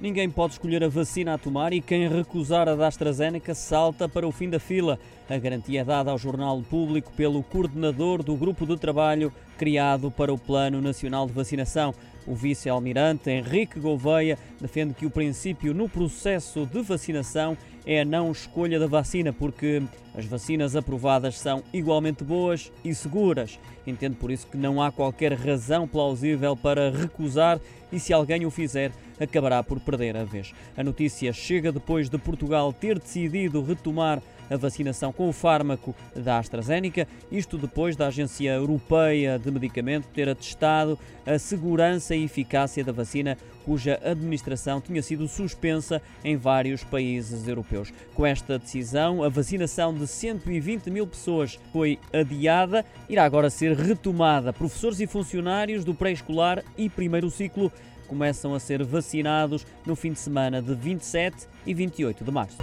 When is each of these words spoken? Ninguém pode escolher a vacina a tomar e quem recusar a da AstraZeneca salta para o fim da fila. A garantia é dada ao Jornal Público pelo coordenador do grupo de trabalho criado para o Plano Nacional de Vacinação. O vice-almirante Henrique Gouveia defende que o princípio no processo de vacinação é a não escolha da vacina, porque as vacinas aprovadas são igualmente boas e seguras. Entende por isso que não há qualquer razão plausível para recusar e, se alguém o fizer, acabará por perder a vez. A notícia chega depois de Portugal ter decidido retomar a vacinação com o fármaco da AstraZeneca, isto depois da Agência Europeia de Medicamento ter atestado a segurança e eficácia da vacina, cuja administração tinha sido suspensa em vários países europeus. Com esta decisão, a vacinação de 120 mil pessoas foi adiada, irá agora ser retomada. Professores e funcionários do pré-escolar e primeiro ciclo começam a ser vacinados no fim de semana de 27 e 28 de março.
Ninguém 0.00 0.30
pode 0.30 0.52
escolher 0.52 0.84
a 0.84 0.88
vacina 0.88 1.34
a 1.34 1.38
tomar 1.38 1.72
e 1.72 1.80
quem 1.80 2.08
recusar 2.08 2.68
a 2.68 2.76
da 2.76 2.86
AstraZeneca 2.86 3.52
salta 3.52 4.08
para 4.08 4.28
o 4.28 4.30
fim 4.30 4.48
da 4.48 4.60
fila. 4.60 4.96
A 5.28 5.36
garantia 5.36 5.80
é 5.80 5.84
dada 5.84 6.12
ao 6.12 6.18
Jornal 6.18 6.62
Público 6.62 7.10
pelo 7.16 7.42
coordenador 7.42 8.22
do 8.22 8.36
grupo 8.36 8.64
de 8.64 8.76
trabalho 8.76 9.32
criado 9.58 10.08
para 10.08 10.32
o 10.32 10.38
Plano 10.38 10.80
Nacional 10.80 11.26
de 11.26 11.32
Vacinação. 11.32 11.92
O 12.28 12.34
vice-almirante 12.34 13.30
Henrique 13.30 13.80
Gouveia 13.80 14.38
defende 14.60 14.92
que 14.92 15.06
o 15.06 15.10
princípio 15.10 15.72
no 15.72 15.88
processo 15.88 16.66
de 16.66 16.82
vacinação 16.82 17.56
é 17.86 18.02
a 18.02 18.04
não 18.04 18.30
escolha 18.30 18.78
da 18.78 18.86
vacina, 18.86 19.32
porque 19.32 19.82
as 20.14 20.26
vacinas 20.26 20.76
aprovadas 20.76 21.38
são 21.38 21.64
igualmente 21.72 22.22
boas 22.22 22.70
e 22.84 22.94
seguras. 22.94 23.58
Entende 23.86 24.16
por 24.16 24.30
isso 24.30 24.46
que 24.46 24.58
não 24.58 24.82
há 24.82 24.92
qualquer 24.92 25.32
razão 25.32 25.88
plausível 25.88 26.54
para 26.54 26.90
recusar 26.90 27.58
e, 27.90 27.98
se 27.98 28.12
alguém 28.12 28.44
o 28.44 28.50
fizer, 28.50 28.92
acabará 29.18 29.62
por 29.62 29.80
perder 29.80 30.14
a 30.14 30.24
vez. 30.24 30.52
A 30.76 30.84
notícia 30.84 31.32
chega 31.32 31.72
depois 31.72 32.10
de 32.10 32.18
Portugal 32.18 32.74
ter 32.74 32.98
decidido 32.98 33.62
retomar 33.62 34.20
a 34.50 34.56
vacinação 34.56 35.12
com 35.12 35.28
o 35.28 35.32
fármaco 35.32 35.94
da 36.14 36.38
AstraZeneca, 36.38 37.06
isto 37.30 37.58
depois 37.58 37.96
da 37.96 38.06
Agência 38.08 38.50
Europeia 38.50 39.38
de 39.38 39.50
Medicamento 39.50 40.08
ter 40.08 40.28
atestado 40.28 40.98
a 41.26 41.38
segurança 41.38 42.14
e 42.14 42.24
eficácia 42.24 42.82
da 42.82 42.92
vacina, 42.92 43.36
cuja 43.64 44.00
administração 44.02 44.80
tinha 44.80 45.02
sido 45.02 45.28
suspensa 45.28 46.00
em 46.24 46.36
vários 46.36 46.82
países 46.82 47.46
europeus. 47.46 47.92
Com 48.14 48.24
esta 48.24 48.58
decisão, 48.58 49.22
a 49.22 49.28
vacinação 49.28 49.92
de 49.94 50.06
120 50.06 50.90
mil 50.90 51.06
pessoas 51.06 51.58
foi 51.72 51.98
adiada, 52.12 52.84
irá 53.08 53.24
agora 53.24 53.50
ser 53.50 53.76
retomada. 53.76 54.52
Professores 54.52 55.00
e 55.00 55.06
funcionários 55.06 55.84
do 55.84 55.94
pré-escolar 55.94 56.64
e 56.76 56.88
primeiro 56.88 57.30
ciclo 57.30 57.70
começam 58.08 58.54
a 58.54 58.58
ser 58.58 58.82
vacinados 58.82 59.66
no 59.86 59.94
fim 59.94 60.12
de 60.12 60.18
semana 60.18 60.62
de 60.62 60.74
27 60.74 61.46
e 61.66 61.74
28 61.74 62.24
de 62.24 62.30
março. 62.30 62.56